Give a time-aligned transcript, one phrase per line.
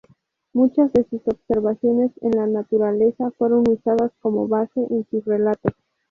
[0.53, 5.73] Muchas de sus observaciones en la naturaleza fueron usadas como base en sus relatos.